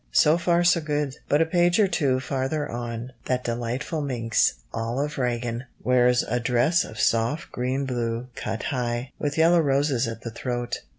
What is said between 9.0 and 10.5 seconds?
with yellow roses at the